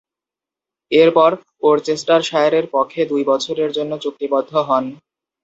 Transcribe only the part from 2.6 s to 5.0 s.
পক্ষে দুই বছরের জন্য চুক্তিবদ্ধ হন।